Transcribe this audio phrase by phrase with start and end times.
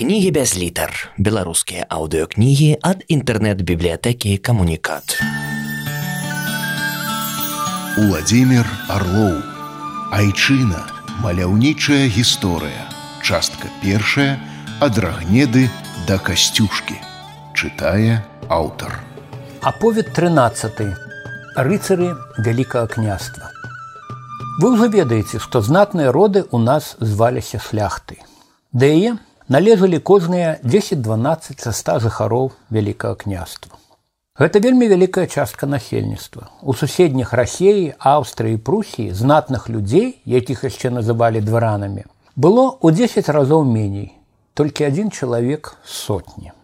[0.00, 1.12] Кнігі без літар.
[1.20, 5.20] Беларускія аўдыокнігі ад інтэрнэт-бібліятэкі камунікат.
[8.00, 9.36] Уладзімир Орлоў.
[10.08, 10.88] Айчына,
[11.20, 12.88] маляўнічая гісторыя.
[13.20, 14.40] Частка першая
[14.80, 15.68] ад рагнеды
[16.08, 16.96] да касцюшкі.
[17.52, 19.04] Чытае аўтар.
[19.60, 20.96] Аповед 13.
[21.60, 23.52] Рыцары вялікага княства.
[24.64, 28.16] Вы ўжо ведаеце, што знатныя роды ў нас зваліся шляхты.
[28.72, 29.20] Да яе
[29.50, 33.74] належалі кожныя 10-12 са 100 жыхароў вялікага княства.
[34.38, 36.46] Гэта вельмі вялікая частка насельніцтва.
[36.62, 43.28] У суседніх рассеі, Аўстрыі і Прусіі знатных людзей, якіх яшчэ называлі дваранамі, было ў 10
[43.28, 44.14] разоў меней,
[44.54, 46.54] толькі адзін чалавек сотні.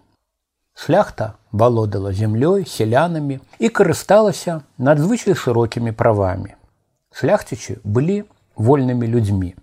[0.78, 6.54] Шляхта валодала зямлёй, сялянамі і карысталася надзвычай шырокімі правамі.
[7.10, 8.22] Шляхцічы былі
[8.54, 9.56] вольнымі людзьмі.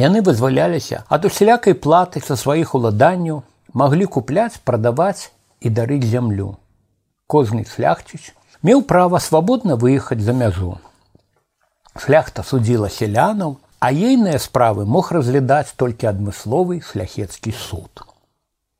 [0.00, 3.42] Яны вызваляліся ад усялякай платы са сваіх уладанняў,
[3.76, 5.28] маглі купляць, прадаваць
[5.60, 6.56] і дарыць зямлю.
[7.28, 8.32] Кожны шляхціч
[8.64, 10.78] меў права свабодна выехаць за мяжу.
[12.00, 18.06] Шляхта судзіла сялянаў, а ейныя справы мог разглядаць толькі адмысловы шляхецкі суд.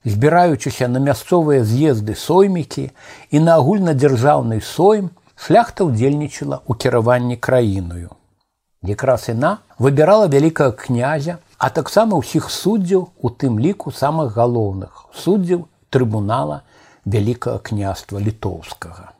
[0.09, 2.89] Збіраючыся на мясцовыя з'езды соймікі
[3.29, 8.17] і на агульнадзяржаўны сойм шляхта ўдзельнічала ў кіраванні краіною
[8.83, 15.67] якраз яна выбірала вялікага князя, а таксама ўсіх суддзяў у тым ліку самых галоўных суддзяў
[15.91, 16.63] трыбунала
[17.07, 19.15] вялікага княства літоўскага.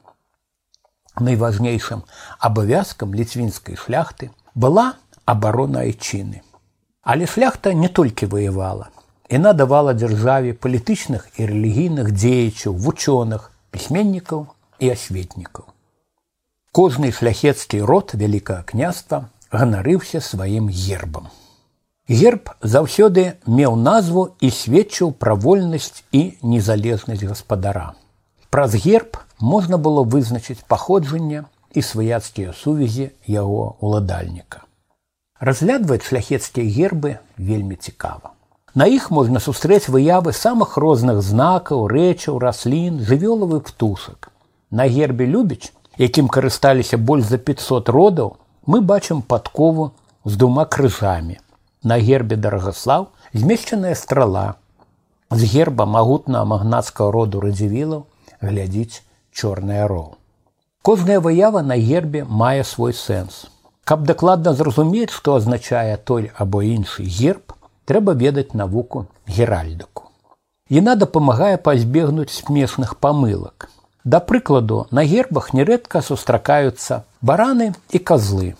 [1.21, 2.03] Найважнейшым
[2.39, 6.43] абавязкам ліцвінскай шляхты была абарона айчыны.
[7.03, 8.89] Але шляхта не толькі ваявала.
[9.31, 14.47] Яна давала дзяржаве палітычных і рэлігійных дзеячаў, вучоных, пісьменнікаў
[14.79, 15.65] і асветнікаў.
[16.73, 21.29] Кожны шляхецкі род вялікага княства ганарыўся сваім гербам.
[22.09, 27.93] Герб заўсёды меў назву і сведчыў пра вольнасць і незалежнасць гаспадара.
[28.51, 34.67] Праз герб можна было вызначыць паходжанне і сваяцкія сувязі яго уладальніка.
[35.39, 38.35] Разглядваць шляхецкія гербы вельмі цікава.
[38.75, 44.33] На іх можна сустрэць выявы самых розных знакаў, рэчаў, раслін, жывёлавы птушак.
[44.71, 48.37] На гербе любіч, якім карысталіся больш за 500 родаў,
[48.67, 49.93] мы бачым падкову
[50.25, 51.39] з двума крыжамі.
[51.83, 54.55] На гербе дарагаслаў змешчаная страла.
[55.31, 58.07] З герба магутна магнацкага роду радзівілаў
[58.41, 59.03] глядзіць
[59.33, 60.15] чорная роў.
[60.83, 63.47] Кожная выява на гербе мае свой сэнс.
[63.85, 70.11] Каб дакладна зразумець, што азначае той або іншы герб, трэба ведаць навуку геральдыку.
[70.71, 73.69] Яна дапамагае пазбегнуць смешных памылак.
[74.05, 78.55] Да прыкладу, на гербах нярэдка сустракаюцца бараны і козлы.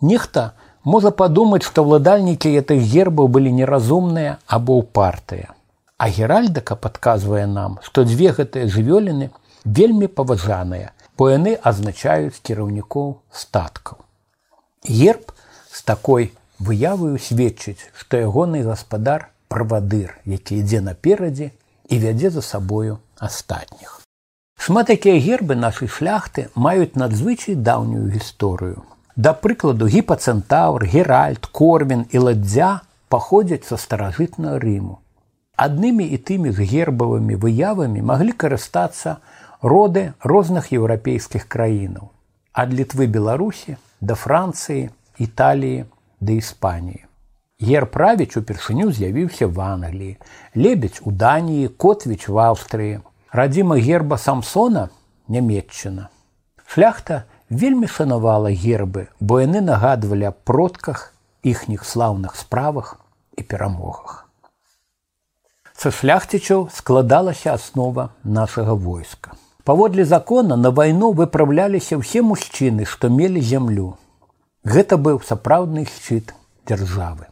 [0.00, 0.52] Нехта
[0.84, 5.54] можа падумаць, што ўладальнікі гэтых гербаў былі неразумныя або ўпартыя.
[5.96, 9.30] А геральдака падказвае нам, што дзве гэтыя жывёліны
[9.64, 14.04] вельмі паважаныя, бо яны азначаюць кіраўнікоў статкаў.
[14.84, 15.32] Герб
[15.72, 21.50] з такой выяваю сведчыць, што ягоны гаспадар правадыр, які ідзе наперадзе
[21.88, 23.97] і вядзе за сабою астатніх.
[24.58, 28.82] Шмат якія гербы нашай шляхты маюць надзвычай даўнюю гісторыю.
[29.14, 34.98] Да прыкладу гіпацэнтаўр, геральт, корвін і ладдзя паходзяць са старажытнага рыму.
[35.56, 39.18] Аднымі і тымі з гербавымі выявамі маглі карыстацца
[39.62, 42.10] роды розных еўрапейскіх краінаў,
[42.52, 45.86] ад літвы Беларусі да Францыі, Італіі
[46.20, 47.06] да Іспаніі.
[47.58, 50.18] Гер правіч упершыню з'явіўся в Англіі,
[50.54, 53.02] лебедзь у Даніі, котвіч в Аўстрыі,
[53.32, 54.88] радзіма герба самсона
[55.28, 56.08] нямметчына
[56.68, 61.12] шляхта вельмі шанавала гербы бо яны нагадвалі аб продках
[61.42, 62.96] іхніх слаўных справах
[63.36, 64.28] і перамогах.
[65.78, 69.32] Са шляхцічаў складалася аснова нашага войска.
[69.64, 73.94] Паводле закона на вайну выпраўляліся ўсе мужчыны што мелі зямлю.
[74.64, 76.34] Гэта быў сапраўдны шчыт
[76.66, 77.30] дзяржавы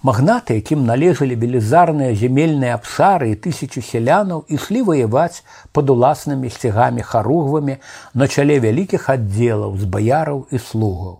[0.00, 5.44] Магнаты, якім належалі велізарныя зямельныя абсары і тысячу сялянаў ішлі ваяваць
[5.76, 7.76] пад уласнымі сцягамі харугвамі
[8.14, 11.18] на чале вялікіх аддзелаў з баяраў і слугаў.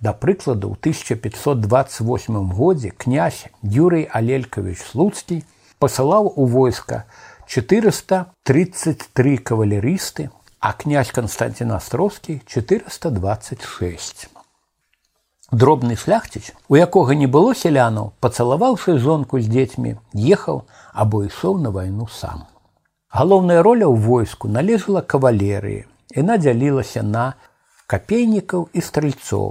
[0.00, 5.42] Да прыкладу, ў 1528 годзе князь Юрый Алелькавіч Слуцкі
[5.82, 7.04] пасылаў у войска
[7.46, 10.30] 433 кавалерысты,
[10.60, 14.37] а князь Канстантин Астровскі 426
[15.52, 19.94] дробны шляхціч у якога не было сялянаў пацалаваўшы жонку з дзецьмі
[20.36, 20.62] ехаў
[20.92, 22.46] або ішоў на вайну сам
[23.20, 25.84] галоўная роля ў войску належала кавалерыі
[26.22, 27.26] яна дзялілася на
[27.86, 29.46] капейнікаў і стральцоў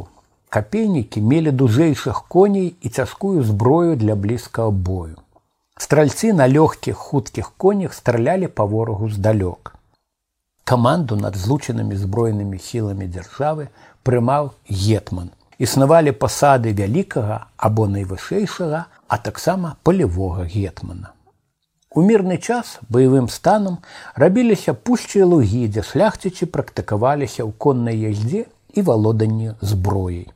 [0.58, 5.18] капейнікі мелі дужэйшых коней і цяжкую зброю для блізкага бою
[5.78, 9.76] Стральцы на лёгкіх хуткіх конях стралялі па ворагу здалёк.
[10.66, 13.70] Каманду над злучанымі зброенымі сіламі дзяржавы
[14.02, 15.30] прымаў гетман.
[15.58, 21.18] Існавалі пасады вялікага або найвышэйшага, а таксама палявога гетмана.
[21.98, 23.80] У мірны час баявым станам
[24.14, 28.46] рабіліся пушчыя лугі, дзе шляхцічы практыкаваліся ў коннай яздзе
[28.78, 30.28] і валоданні зброяй.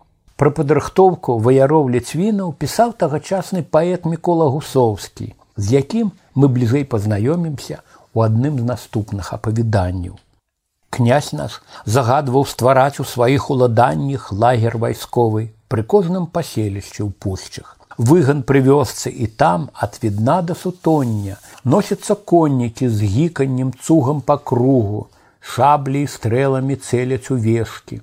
[0.41, 7.85] Пра падрыхтоўку ваяроў ліцвінаў пісаў тагачасны паэт мікола гусоўскі, з якім мы бліжэй пазнаёмімся
[8.17, 10.17] у адным з наступных апавяданняў.
[10.91, 11.53] Князь наш
[11.95, 17.77] загадваў ствараць у сваіх уладаннях лагер вайсковы пры кожным паселішчы ў пушчах.
[17.97, 24.37] Выган пры вёсцы і там ад відна да сутоння носяцца коннікі з гіканнем цугам па
[24.51, 25.07] кругу,
[25.39, 28.01] шаблі і стрэламі цэляць у вешкі.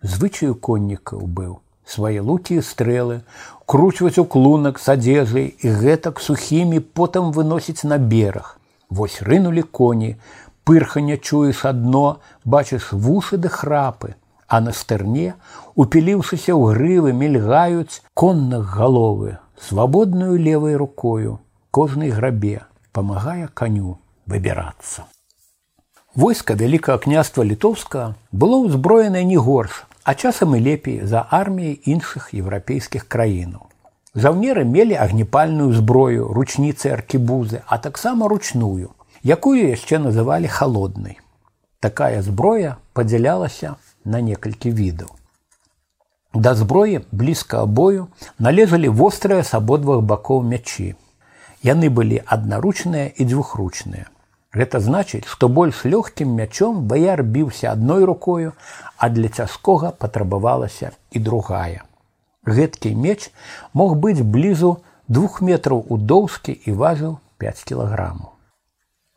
[0.00, 3.20] Звычаю коннікаў быў свае лукі і стрэлы,
[3.66, 8.56] кручваць у клунак з адзежай і гэтак сухімі потым выносіць на бераг.
[8.92, 10.16] Вось рынулі коні,
[10.64, 14.14] пырхання чуеш адно, бачыш вушы ды храпы,
[14.48, 15.34] а на стырне,
[15.74, 25.08] упіліўшыся ў грывы, мільгаюць конных галовы, свабодную левой рукою, кожнай грабе, памагае каню выбірацца.
[26.14, 32.34] Войска вялікага княства літоўска было ўзброенае не горш а часам і лепей за арміяй іншых
[32.34, 33.68] еўрапейскіх краінаў.
[34.14, 38.90] Жаўнеры мелі агнепальную зброю, ручніцы аркебузы, а таксама ручную,
[39.22, 41.18] якую яшчэ называлі холоднай.
[41.80, 45.10] Такая зброя падзялялася на некалькі відаў.
[46.34, 48.08] Да зброі блізка абою
[48.38, 50.94] належалі вострыя з абодвах бакоў мячі.
[51.62, 54.08] Яны былі аднаручныя і дзвюхручныя.
[54.52, 58.52] Гэта значыць, што больш лёгкім мячом баяр біўся адной рукою,
[58.96, 61.84] а для цяжкога патрабавалася і другая.
[62.44, 63.30] Гэткі меч
[63.72, 68.31] мог быць блізу двух метраў у доўжкі і важыў 5 кілаграмаў.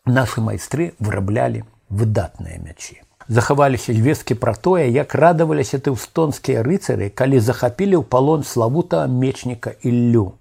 [0.06, 3.02] Нашы майстры выраблялі выдатныя мячі.
[3.28, 10.38] Захаваліся звесткі пра тое, як радаваліся тыўстонскія рыцары, калі захапілі ў палон славутага мечніка іллю.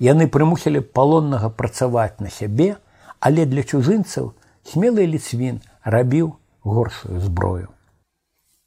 [0.00, 2.80] Яны прымусілі палоннага працаваць на сябе,
[3.20, 4.32] але для чужынцаў
[4.72, 6.32] смелы ліцвін рабіў
[6.64, 7.68] горшую зброю.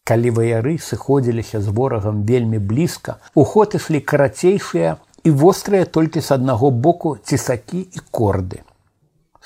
[0.05, 6.29] Калі ваяры сыходзіліся з ворагам вельмі блізка, у ход ішлі карацейшыя і вострыя толькі з
[6.37, 8.61] аднаго боку цісакі і корды.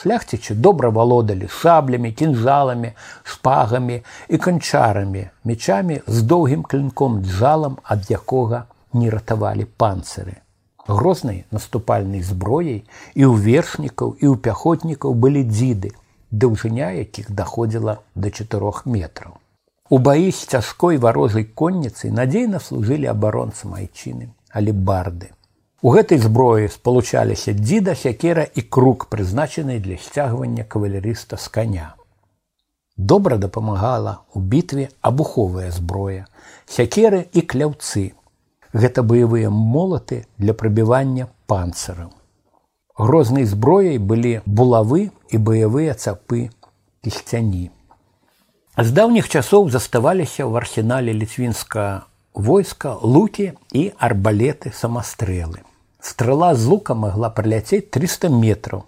[0.01, 2.94] Шляхцічы добра валодалі шаблямі, кінжаламі,
[3.24, 10.42] шпагамі і канчарамі, мечамі з доўгім клінком джалам, ад якога не ратавалі панцыры
[10.88, 12.83] грознай наступальнай зброяй
[13.15, 15.94] і ў вершнікаў і ў пяхотнікаў былі дзіды,
[16.31, 19.38] даўжыня якіх даходзіла да чатырох метраў.
[19.92, 25.31] У баі з цяжкой варожай конніцы надзейна служылі абаронцам айчыны, але барды.
[25.81, 31.95] У гэтай зброі спалучаліся дзіда сякера і круг, прызначаны для сцягвання кавалерыста з каня.
[32.98, 36.28] Добра дапамагала ў бітве абуховая зброя,
[36.69, 38.13] сякеры і кляўцы,
[38.78, 42.13] гэта баявыя молаты для прабівання панцыраў.
[42.94, 46.54] Грознай зброяй былі булавы і баявыя цапы
[47.01, 47.74] кісцяні.
[48.78, 52.06] З даўніх часоў заставаліся ў арсенале ліцвінска
[52.38, 55.66] войска лукі і арбалеты самастрэлы.
[56.01, 58.83] Страла з лука магла праляцець 300 метраў.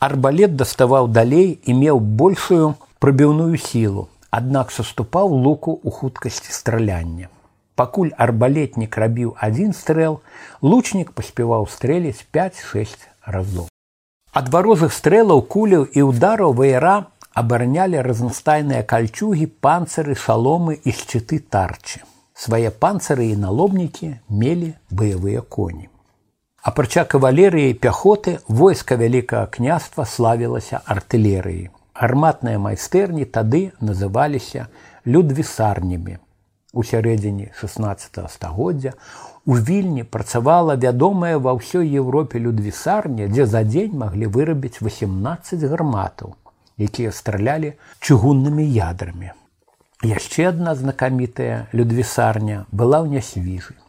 [0.00, 2.74] Арбалет даставаў далей і меў большую
[3.04, 7.28] прабіўную сілу, аднак саступаў луку ў хуткасці страляння.
[7.76, 10.20] Пакуль арбалетнік рабіў адзін стрэл,
[10.62, 13.68] лучнік паспяваў стрэліць 5-6 разоў.
[14.32, 16.96] Ад варожых стрэлаў куляў і ўдараў ваяра
[17.34, 22.00] абаранялі разнастайныя кальчугі, панцыры, шаломы і шчыты тарчы.
[22.34, 25.92] Свае панцыры і налобнікі мелі баявыя коні.
[26.64, 31.68] Апрача кавалерыі пяхоты войска вялікага княства славілася артылерыі.
[31.92, 34.64] Арматныя майстэрні тады называліся
[35.04, 36.16] людвісарнямі
[36.72, 38.94] у сярэдзіне 16 стагоддзя
[39.44, 46.32] у вільні працавала вядомая ва ўсёй Еўропе людвісарня, дзе за дзень маглі вырабіць 18 гарматаў,
[46.80, 49.36] якія стралялі чыгуннымі ядрамі.
[50.00, 53.83] Яшчэ адна знакамітая людвісарня была ў нясвіжы.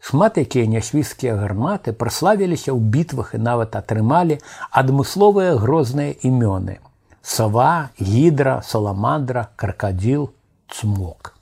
[0.00, 4.40] Шмат якія нясвійскія гарматы праславіліся ў бітвах і нават атрымалі
[4.72, 6.80] адмысловыя грозныя імёны:
[7.22, 10.30] сава, гідра, саламандра, кракадзіл,
[10.72, 11.36] цмок.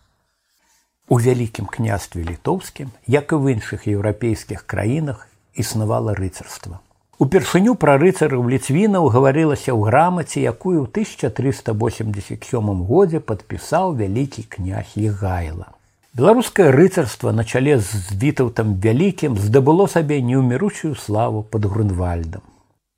[1.08, 6.82] У вялікім княстве літоўскім, як і в іншых еўрапейскіх краінах існавала рыцарства.
[7.18, 15.77] Упершыню пра рыцараў ліцвінаў гаварылася ў грамаце, якую ў 1387 годзе падпісаў вялікі князь Егайла.
[16.16, 22.40] Беларускае рыцарства на чале з вітаўтам вялікім здабыло сабе неўміручую славу пад грунвальдам.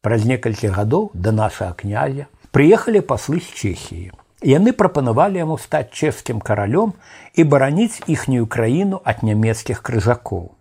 [0.00, 4.12] Праз некалькі гадоў да нашага князя прыехалі паслы з Чехіі.
[4.46, 6.94] Яны прапанавалі яму стаць чэшскім каралём
[7.34, 10.54] і бараніць іхнюю краіну ад нямецкіх крыжакоў.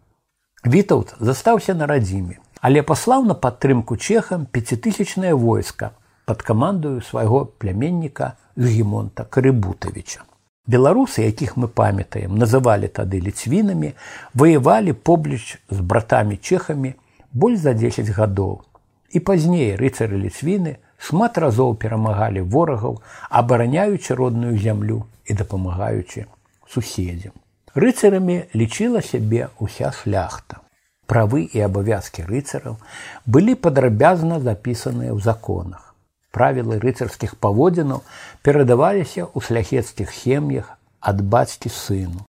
[0.66, 5.94] Вітаўт застаўся на радзіме, але паслаў на падтрымку чехам пяцітысячнае войска
[6.26, 10.29] пад камандаю свайго пляменніка Гемонта Карыбутавіча.
[10.70, 13.96] Беларусы, якіх мы памятаем, называлі тады ліцвінамі,
[14.38, 16.94] ваявалі побліч з братамі чехамі
[17.34, 18.62] больш за 10 гадоў.
[19.10, 23.02] І пазней рыцары ліцвіны шмат разоў перамагалі ворагаў,
[23.34, 26.30] абараняючы родную зямлю і дапамагаючы
[26.70, 27.34] суседзям.
[27.74, 30.62] Рыцарамі лічыла сябе ўся шляхта.
[31.10, 32.78] Правы і абавязкі рыцараў
[33.26, 35.89] былі падрабязна запісаныя ў законах
[36.32, 38.02] правілы рыцарскіх паводзінаў
[38.44, 42.26] перадаваліся ў шляхецкіх сем'ях ад бацькі сыну.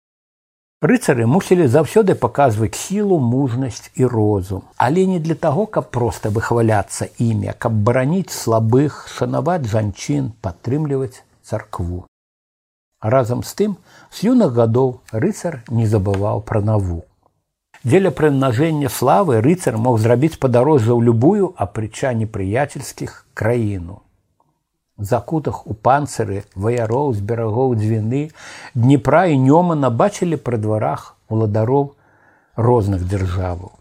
[0.85, 7.09] Рыцары мусілі заўсёды паказваць сілу, мужнасць і розум, але не для таго, каб проста выхваляцца
[7.17, 12.05] імя, каб бараніць слабых, шанаваць жанчын, падтрымліваць царкву.
[13.01, 13.73] Разам з тым,
[14.13, 17.09] з юных гадоў рыцар не забываў пра навуку.
[17.85, 24.01] Дзеля прымнажэння славы рыцар мог зрабіць падарожжа ў любую апрыча непрыяцельскіх краіну.
[24.97, 28.23] Закутах у панцыры ваяроў з берагоў дзвіны
[28.73, 31.93] Дніпра і нёма набачылі пры дварах уладароў
[32.57, 33.77] розных дзяржаваў.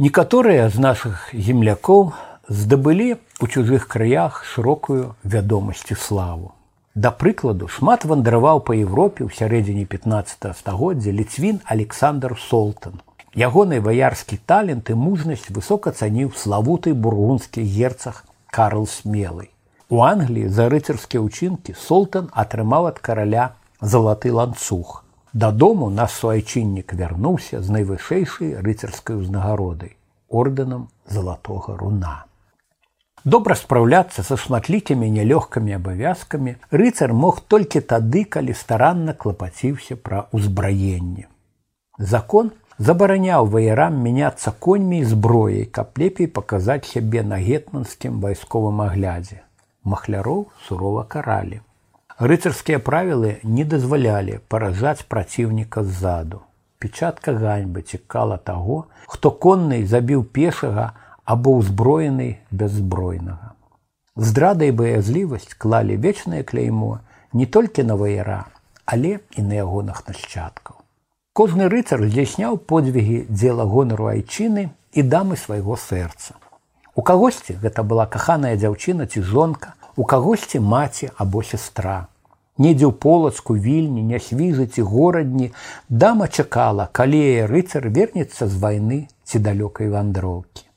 [0.00, 2.16] Некаторыя з нашых землякоў
[2.48, 6.54] здабылі у чужых краях шырокую вядомасці славу.
[6.94, 14.38] Да прыкладу шмат вандраваў па Еўропе ў сярэдзіне 15 стагоддзя ліцвін Александр Солтан Ягоны ваярскі
[14.46, 19.50] талент і мужнасць высока цаніў славуты бургунскі герцах Карл смелый.
[19.90, 25.02] У Англіі за рыцарскія ўчынкі Солтан атрымаў ад караля залаты ланцуг.
[25.34, 29.98] Дадому наш суайчыннік вярнуўся з найвышэйшай рыцарскай узнагародай
[30.30, 32.26] ордэнам залатога руна.
[33.24, 41.26] Добра спраўляцца са шматлікімі нялёгкімі абавязкамі рыцар мог толькі тады, калі старанна клапаціўся пра ўзбраенне.
[41.98, 49.42] Закон забараняў ваярам мяняцца коньмі і зброяй, каб лепей паказаць сябе на гетманскім вайсковым аглядзе.
[49.84, 51.60] Махляроў сурова каралі.
[52.18, 56.42] Рыцарскія правілы не дазвалялі паражаць праціўніка ззаду.
[56.78, 60.92] Печатка ганьбы цікала таго, хто конны забіў пешага
[61.24, 63.54] або ўзброены беззбройнага.
[64.16, 67.00] Здрада і баязлівасць клалі вечнае кляймо
[67.32, 68.44] не толькі на ваяра,
[68.86, 70.83] але і на ягонах нашчадкаў.
[71.34, 74.62] Кожны рыцар здзяйсняў подзвігі дзела гонару айчыны
[74.94, 76.36] і дамы свайго сэрца.
[76.94, 81.96] У кагосьці гэта была каханая дзяўчына ці жонка, у кагосьці маці або сястра.
[82.54, 85.50] Недзе ў полацку вільні, нясвіжы ці горадні
[85.88, 90.70] дама чакала, калі яе рыцар вернецца з вайны ці далёкай вандроўкі.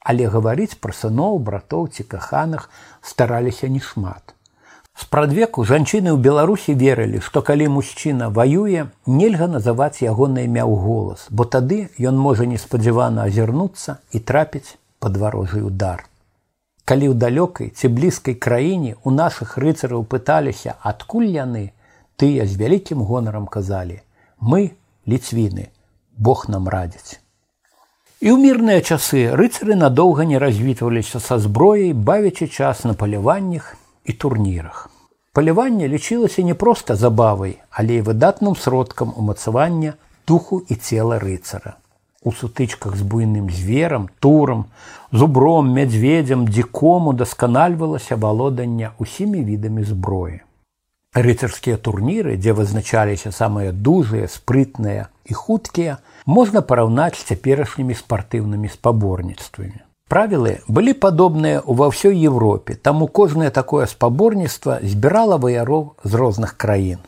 [0.00, 2.70] Але гаварыць пра сыноў, братоў ці каханых
[3.04, 4.32] стараліся не шмат.
[4.94, 11.26] Спрадвеку жанчыны ў Беларусі верылі, што калі мужчына ваюе, нельга называць ягонае імя ў голас,
[11.34, 16.06] бо тады ён можа неспадзявана азірнуцца і трапіць пад варожы удар.
[16.86, 21.74] Калі ў далёкай ці блізкай краіне у нашых рыцараў пыталіся, адкуль яны,
[22.14, 23.98] тыя з вялікім гонарам казалі:
[24.38, 24.78] мы
[25.10, 25.74] ліцвіны,
[26.14, 27.18] Бог нам радзіць.
[28.22, 34.12] І ў мірныя часы рыцары надоўга не развітваліся са зброяй, бавячы час на паляваннях і
[34.12, 34.90] турнірах.
[35.32, 39.94] Паляванне лічылася не проста забавай, але і выдатным сродкам умацавання
[40.26, 41.74] духу і цела рыцара.
[42.22, 44.64] У сутычках з буйным зверам, турам,
[45.12, 50.40] зубром, мядзведзям, дзікому дасканальвалася валоданне ўсімі відамі зброі.
[51.14, 59.82] Рыцарскія турніры, дзе вызначаліся самыя дужыя, спрытныя і хуткія, можна параўнаць з цяперашнімі спартыўнымі спаборніцтвамі.
[60.08, 67.00] Правілы былі падобныя ўва ўсёй Еўропе, таму кожнае такое спаборніцтва збірала ваяроў з розных краін.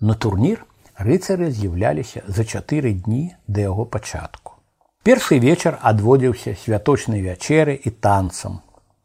[0.00, 0.66] На турнір
[0.98, 4.58] рыцары з'яўляліся за чатыры дні да яго пачатку.
[5.06, 8.60] Першы вечар адводзіўся святочнай вячэры і танцам.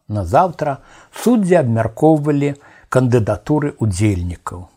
[0.09, 0.81] Назаўтра
[1.13, 2.55] суддзі абмяркоўвалі
[2.89, 4.67] кандыдатуры удзельнікаў.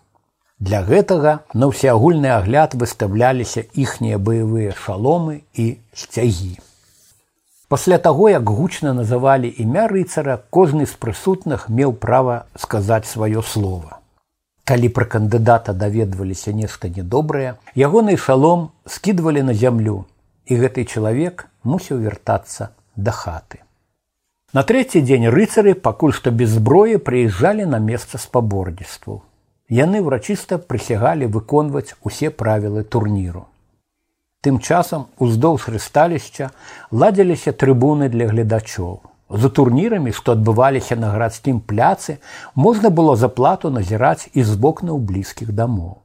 [0.61, 6.59] Для гэтага на ўсеагульны агляд выстаўляліся іхнія баявыя шаломы і сцягі.
[7.69, 14.01] Пасля таго, як гучна называлі імя рыцара, кожны з прысутных меў права сказаць сваё слово.
[14.65, 20.05] Калі пра кандыдата даведваліся нешта недобрае, ягоны шалом скідвалі на зямлю,
[20.49, 23.61] і гэты чалавек мусіў вяртацца да хаты.
[24.57, 29.21] На трэці дзень рыцары пакуль што без зброі прыязджалі на месца спаборніцтву.
[29.69, 33.48] Яны ўрачыста прысягалі выконваць усе правілы турніру.
[34.47, 36.51] Тым часам уздоўж рысталішча
[36.95, 39.03] ладзіліся трыбуны для гледачоў.
[39.29, 42.19] За турнірамі, што адбываліся на гарадскім пляцы,
[42.55, 45.99] можна было заплату назіраць і з вокнаў блізкіх дамоў.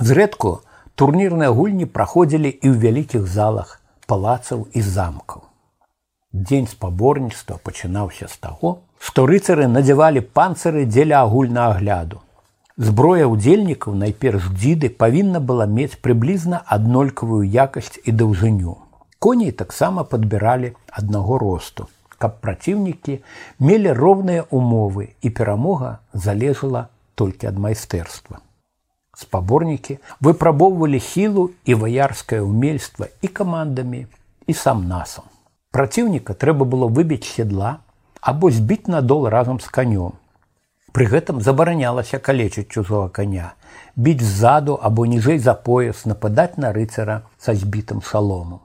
[0.00, 0.54] Зрэдку
[0.96, 3.76] турнірныя гульні праходзілі і ў вялікіх залах
[4.08, 5.44] палацаў і замкаў.
[6.32, 12.23] Дзень спаборніцтва пачынаўся з таго, што рыцары надзявалі панцыры дзеля агульнаагляду.
[12.76, 18.74] Зброя ўдзельнікаў найперш дзіды павінна была мець прыблізна аднолькавую якасць і даўжыню.
[19.22, 21.86] Коней таксама падбіралі аднаго росту,
[22.18, 23.20] каб праціўнікі
[23.62, 25.92] мелі роўныя умовы і перамога
[26.26, 28.42] залежала толькі ад майстэрства.
[29.14, 34.02] Спаборнікі выпрабоўвалі сілу і ваярскае ўмельства і камандамі
[34.50, 35.30] і сам насам.
[35.70, 37.78] Праціўніка трэба было выбіць седла
[38.18, 40.18] або збіць надол разам з канём.
[40.94, 43.54] Пры гэтым забаранялася калечыць чужого каня,
[43.96, 48.60] біць ззаду або ніжэй за пояс нападаць на рыцара са збітым шалому.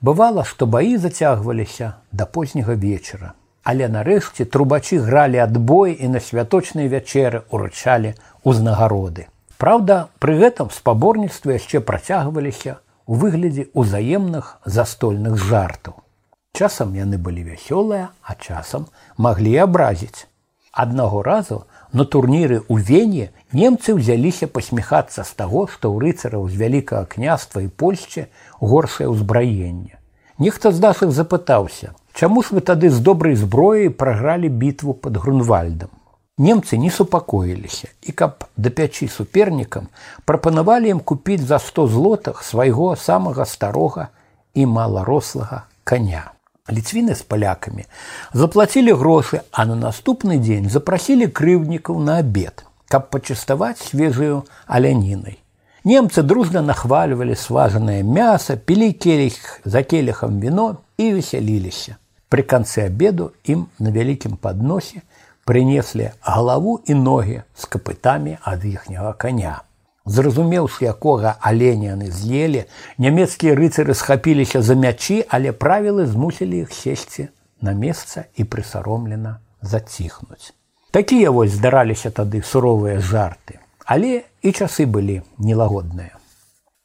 [0.00, 3.30] Бывала, што баі зацягваліся да позняга вечара,
[3.62, 9.30] але нарэшце трубачы гралі адбой і на святочныя вячэры уручалі ўзнагароды.
[9.54, 16.02] Праўда, пры гэтым спаборніцтвы яшчэ працягваліся у выглядзе ўзаемных застольных жартаў.
[16.50, 20.26] Часам яны былі вясёлыя, а часам маглі абразіць.
[20.74, 26.58] Аднаго разу на турніры ў вене немцы ўзяліся пасміхацца з таго, што ў рыцараў з
[26.58, 28.26] вялікага княства і Польшчы
[28.58, 29.94] горшае ўзбраенне.
[30.42, 35.94] Нехта з нашых запытаўся, чаму ж вы тады з добрай зброяй прагралі бітву пад грунвальдам.
[36.42, 39.86] Немцы не супакоіліся і каб да пячы супернікам
[40.26, 44.10] прапанавалі ім купіць за 100 злотах свайго самага старога
[44.58, 46.33] і маларослага коня.
[46.72, 47.84] Ліцвіны з палякамі
[48.32, 55.36] заплацілі грошы, а на наступны дзень запрасілі крыўнікаў на абед, каб пачаставаць свежую алянінай.
[55.84, 62.00] Немцы дружна нахвальвалі сважанае мяса, пілі келіх за келехам віно і весяліліся.
[62.32, 65.04] Пры канцы абеду ім на вялікім падносе,
[65.44, 69.60] прынеслі галаву і ногі з капытамі ад іхняга коня.
[70.06, 72.64] Зразумеўшы, якога аленя яны з'елі,
[72.98, 77.28] нямецкія рыцары схапіліся за мячі, але правілы змусілі іх сесці
[77.60, 80.52] на месца і прысаромлена заціхнуць.
[80.90, 86.20] Такія вось здараліся тады суровыя жарты, але і часы былі нелагодныя.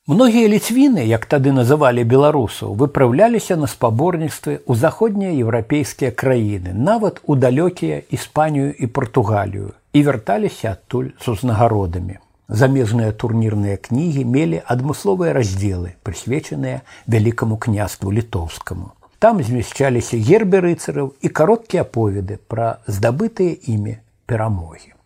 [0.07, 7.35] Многія ліцвіны, як тады называлі беларусаў, выпраўляліся на спаборніцтвы ў заходнія еўрапейскія краіны, нават у
[7.35, 12.17] далёкія Іспанію і Португалію і вярталіся адтуль з узнагародамі.
[12.49, 18.89] Замежныя турнірныя кнігі мелі адмысловыя раздзелы, прысвечаныя вялікаму княству літоўскаму.
[19.19, 24.97] Там змяшчаліся гербы рыцараў і кароткія аповеды пра здабытыя імі перамогі.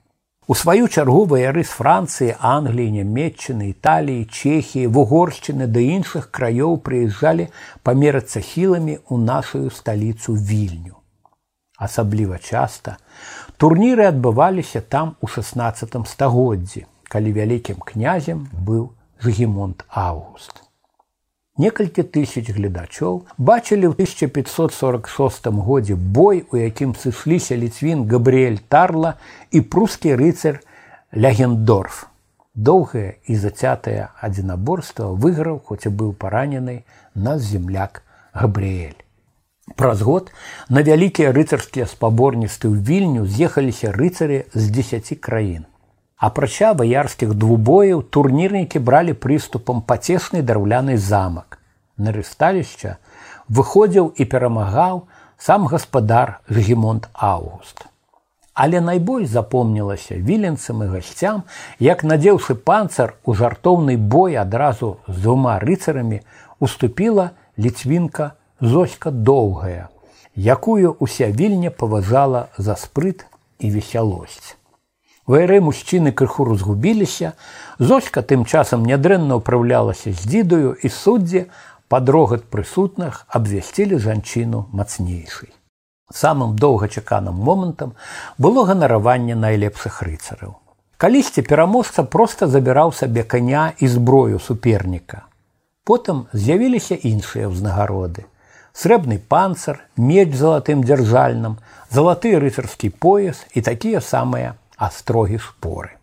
[0.48, 7.48] У сваю чаргу ваяры з Францыі, Англіі, Нямметчыны, Італіі, Чехіі, вугоршчыны да іншых краёў прыязджалі
[7.84, 11.00] памерацца хіламі ў нашу сталіцу вільню.
[11.76, 12.96] Асабліва часта
[13.58, 18.90] турніры адбываліся там у 16 стагоддзі, калі вялікім князем быў
[19.22, 20.64] Жгемонт Август.
[21.62, 29.22] Некалькі тысяч гледачоў бачылі ў 1546 годзе бой, у якім сышліся ліцвін Габрыэль Тарла
[29.54, 30.58] і прускі рыцар
[31.14, 32.10] Лягендорф.
[32.56, 36.82] Доўгае і зацятае адзінаборства выйграў, хоць і быў паранены
[37.14, 38.02] наш земляк
[38.34, 38.98] Габрыэль.
[39.78, 40.34] Праз год
[40.70, 45.70] на вялікія рыцарскія спаборніцтвы ў вільню з'ехаліся рыцары з 10 краін.
[46.18, 51.60] Апрача баярскіх двубояў турнірнікі бралі прыступам пацешны драўляны замак.
[51.98, 52.98] На рысталішча
[53.50, 55.04] выходзіў і перамагаў
[55.38, 57.86] сам гаспадар Гемонт Август.
[58.54, 61.44] Але найбольш запомнілася віленцам і гасцям,
[61.80, 66.22] як надзеўшы панцар у жартоўны бой адразу з двума рыцарамі
[66.60, 69.90] уступіла ліцвінка зоська доўгая,
[70.36, 73.26] якую уся вільня паважала за спрыт
[73.60, 74.56] і весялосць.
[75.26, 77.34] Вайры мужчыны крыху разгубіліся,
[77.80, 81.48] Зочка тым часам нядрэнна ўпраўлялася з дзідаю і суддзе
[81.88, 85.50] пад рогат прысутных абвясцілі жанчыну мацнейшай.
[86.14, 87.96] Самым доўгачаканым момантам
[88.38, 90.60] было ганараванне найлепшых рыцараў.
[90.98, 95.24] Калісьці пераможца проста забіраў сабе каня і зброю суперніка.
[95.84, 98.28] Потым з'явіліся іншыя ўзнагароды.
[98.74, 101.58] Срэбны панцар, меч залатым дзяржальным,
[101.90, 105.98] залаты рыцарскі пояс і такія самыя астрогі шпоры.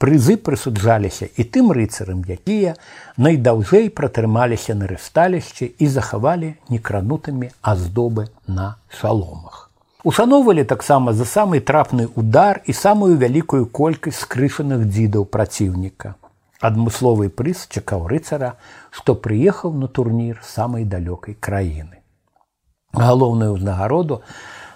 [0.00, 2.72] Прызы прысуджаліся і тым рыцарам, якія
[3.20, 9.68] найдаўжэй пратрымаліся на рысталішчы і захавалі некранутымі аздобы на шаломах.
[10.02, 16.16] Ушаноўвалі таксама за самы трапны удар і самую вялікую колькасць скрышаных дзідаў праціўніка.
[16.64, 18.56] Адмысловы прыз чакаў рыцара,
[18.90, 22.00] што прыехаў на турнір самай далёкай краіны.
[22.92, 24.22] галоўную ўзнагароду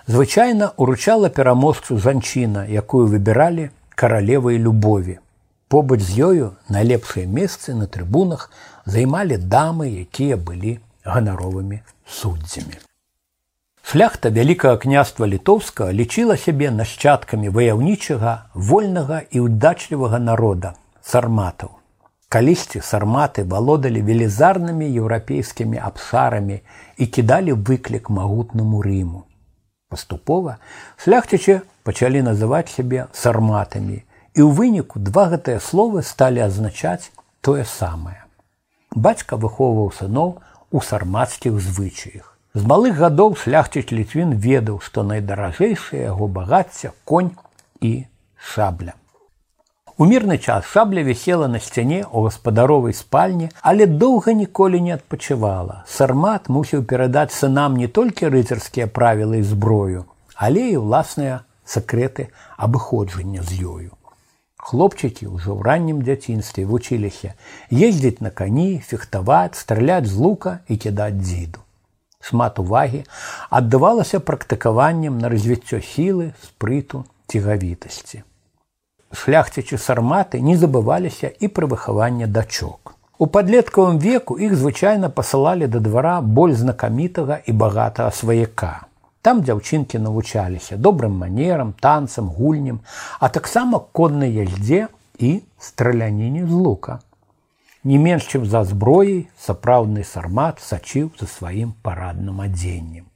[0.06, 5.18] звычайна уручала пераможцу жанчына, якую выбіралі каралевай любові.
[5.68, 8.50] Побач з ёю найлепшыя месцы на трыбунах
[8.84, 12.78] займалі дамы, якія былі ганаровымі суддзямі.
[13.84, 21.80] Шляхта вялікага княства літоўска лічыла сябе нашчадкамі ваяўнічага, вольнага і ўдачлівага народа сарматаў.
[22.28, 26.60] Калісьці сарматы валодалі велізарнымі еўрапейскімі абсарамі
[26.96, 29.24] і кідалі выклік магутнаму рыму.
[29.94, 30.58] Паступова
[30.98, 34.02] шляхцічы пачалі называць сябе сарматамі,
[34.34, 37.14] і ў выніку два гэтыя словы сталі азначаць
[37.46, 38.18] тое самае.
[38.90, 40.34] Бацька выхоўваў сыноў
[40.74, 42.34] у сармацкіх звычаях.
[42.58, 47.30] З малых гадоў шляхціч літвін ведаў, што найдаражэйшае яго багацця конь
[47.78, 47.94] і
[48.34, 48.98] шабля.
[49.96, 55.86] У мірны час шабля вісела на сцяне ў гаспадаровай спальні, але доўга ніколі не адпачывала.
[55.86, 60.02] Сармат мусіў перадаць сынам не толькі рыцарскія правілы і зброю,
[60.34, 62.26] але і ўласныя сакрэты
[62.58, 63.94] абыходжання з ёю.
[64.58, 67.38] Хлопчыкі ўжо ў раннім дзяцінстве вучыліся
[67.70, 71.62] ездзіць на кані, фехтаваць, страляць з лука і кідаць дзіду.
[72.18, 73.06] Шмат увагі
[73.46, 78.26] аддавалася практыкаваннем на развіццё сілы, спрыту, цігавітасці
[79.14, 82.94] шляхцічы сарматы не забываліся і пры выхаванні дачок.
[83.18, 88.90] У падлеткавым веку іх звычайна пасылалі да двара боль знакамітага і багатага сваяка.
[89.22, 92.80] Там дзяўчынкі навучаліся добрым манерам, танцам, гульням,
[93.20, 96.98] а таксама коннай яльдзе і страляніне з лука.
[97.84, 103.08] Не менш чым за зброяй сапраўдны сармат сачыў за сваім парадным адзеннем.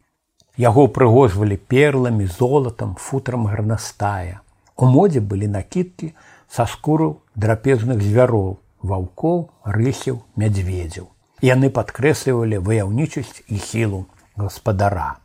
[0.56, 4.40] Яго прыгожвалі перламі, золатам, футрам гарнастая.
[4.78, 6.12] У модзе былі накідкі
[6.46, 11.08] са скуру драпежных звяроў, ваўкоў, рысеў, мядзведзяў.
[11.42, 14.04] Яны падкрэслівалі ваяўнічасць і сілу
[14.38, 15.16] гаспадара.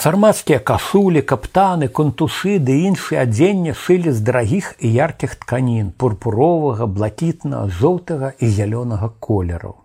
[0.00, 7.70] Сармацкія касулі, каптаны, контусы ды іншыя адзення шылі з дарагіх і яркіх тканін пурпуровага, блакітнага,
[7.70, 9.78] жоўтага і зялёнага колераў.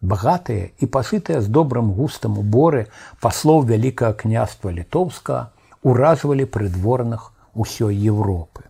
[0.00, 2.86] Багатыя і пасытыя з добрым густам уборы
[3.20, 5.40] паслоў вялікага княства літоўска
[5.82, 8.68] уражвалі прыдворных ўсёй Европы.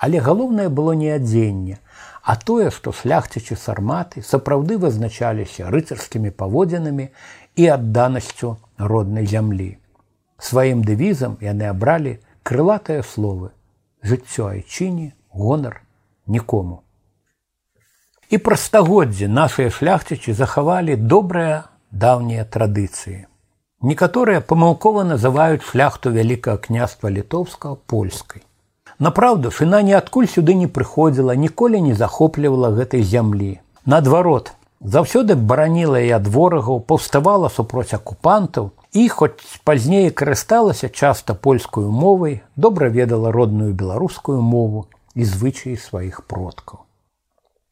[0.00, 1.78] Але галоўнае было не адзенне,
[2.22, 7.08] а тое, што шляхцічы сарматы сапраўды вызначаліся рыцарскімі паводзінамі
[7.56, 9.76] і адданасцю роднай зямлі.
[10.40, 13.52] Сваім дэвізам яны абралі крылатыя словы:
[14.04, 15.80] жыццё айчыне, гонар
[16.26, 16.82] нікому.
[18.30, 23.29] І праз стагоддзі нашыя шляхцічы захавалі добрыя даўнія традыцыі.
[23.82, 28.42] Некаторыя памылкова называюць шляхту вялікага княства літоўскага польскай.
[29.00, 33.56] Напраўду, шына ніадкуль сюды не прыходзіла, ніколі не захоплівала гэтай зямлі.
[33.86, 34.52] Наадварот,
[34.84, 42.42] заўсёды бараніла і ад ворагаў, паўставала супроць акупантаў і хоць пазней карысталася часта польскую мовай,
[42.56, 44.84] добра ведала родную беларускую мову
[45.16, 46.84] і звычаі сваіх продкаў.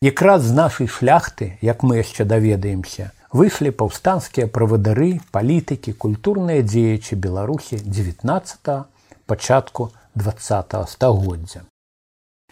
[0.01, 7.79] Якраз з нашай шляхты, як мы яшчэ даведаемся, выйшлі паўстанцкія правадары, палітыкі, культурныя дзеячы Беларусі
[7.85, 8.87] 19
[9.27, 10.33] пачатку два
[10.87, 11.63] стагоддзя.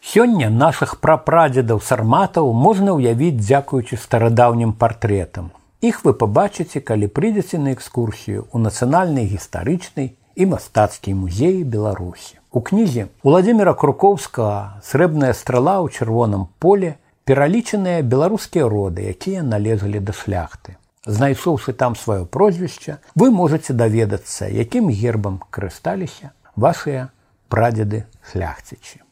[0.03, 5.51] Сёння нашых прапрадзедаў сарматаў можна ўявіць дзякуючы старадаўнім партрэтам.
[5.81, 12.39] Іх вы пабачыце, калі прыйдзеце на экскурсію ў нацыянальнай гістарычнай і мастацкій музеі Беларусі.
[12.53, 20.15] У кнізе Владзіміра Крукоўскага срэбная страла ў чырвоным поле, пералічаныя беларускія роды, якія налезалі да
[20.15, 20.79] шляхты.
[21.07, 27.11] Знайшоўшы там сваё прозвішча, вы можете даведацца, якім гербам карысталіся вашыя
[27.51, 29.03] прадзеды шляхцічы.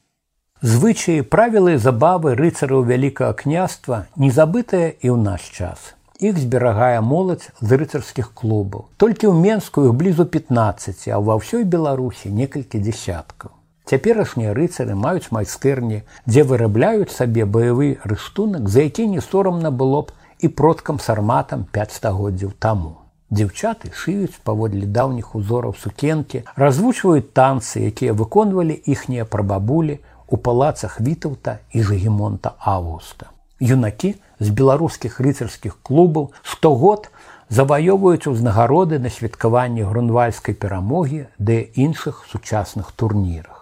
[0.63, 5.93] Звычаі правілы забавы рыцараў вялікага княства не забытыя і ў наш час.
[6.23, 8.87] Іх зберагае моладзь з рыцарскіх клубаў.
[8.97, 13.51] Толькі ў Менску іх блізу 15, а ва ўсёй Беларусі некалькі дзясяткаў.
[13.85, 20.13] Цяперашнія рыцары маюць майстэрні, дзе вырабляюць сабе баявы рыштунак, за які не сорамна было б
[20.41, 23.05] і продкам сарматам 5 стагоддзяў таму.
[23.29, 31.59] Дзяўчаты шыюць паводле даўніх узораў сукенкі, развучваюць танцы, якія выконвалі іхнія прабабулі у палацах вітаўта
[31.73, 33.33] і жагемонта августа.
[33.61, 37.11] Юнакі з беларускіх рыцарскіх клубаў штогод
[37.49, 43.54] заваёвваюць узнагароды на святкаванні грунвальскай перамогі ды іншых сучасных турнірах.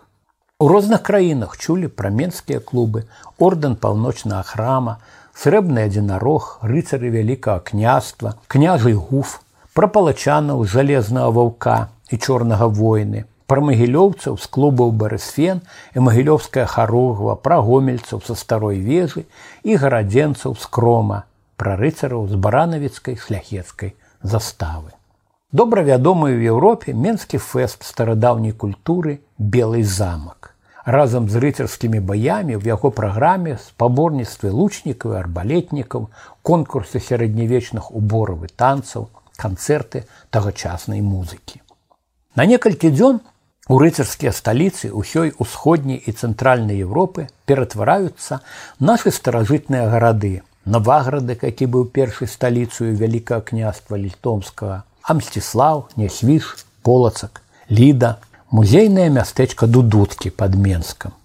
[0.63, 3.01] У розных краінах чулі пра менскія клубы,
[3.43, 4.93] ордэн паўночнага храма,
[5.35, 9.33] срэбны адзінарог, рыцары вялікага княства, княжы гуф,
[9.75, 11.75] пра палачанаў жалезнага ваўка
[12.15, 15.65] і чорнага войны, пра магілёўцаў з клубаў барысфен
[15.99, 19.27] і магілёўская харогва, пра гомельцаў са старой вежы
[19.67, 21.25] і гарадзенцаў з крома,
[21.59, 24.95] пра рыцараў з баранавіцкай шляхецкай заставы.
[25.51, 30.52] Добра вядомы ў Еўропе менскі фэст старадаўняй культуры белый замак.
[30.85, 36.09] Разам з рыцарскімі баямі ў яго праграме спаборніцтвы лучнікаў і арбалетнікаў,
[36.43, 39.07] конкурсы сярэднявечных убораў і танцаў,
[39.39, 41.63] канцэрты тагачаснай музыкі.
[42.35, 43.23] На некалькі дзён
[43.71, 48.43] у рыцарскія сталіцы ўсёй усходняй і цэнтральнай Еўропы ператвараюцца
[48.81, 58.19] нашы старажытныя гарады, Наваграды, які быў першай сталіцаю вялікага княства літомскага, Амсціслаў, Нясвіш, полацак, Ліда,
[58.53, 61.17] музейнае мястэчка дудуткі пад Менскам.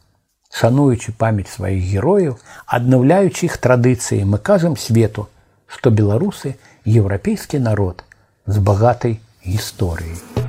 [0.47, 5.27] Шануючы памяць сваіх герояў, аднаўляючы іх традыцыі, мы кажам свету,
[5.67, 6.55] што беларусы
[6.87, 8.03] еўрапейскі народ
[8.47, 10.46] з багатай гісторыяй.